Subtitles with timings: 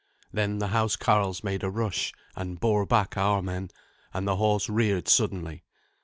[0.33, 3.69] Then the housecarls made a rush, and bore back our men,
[4.15, 5.63] and the horse reared suddenly.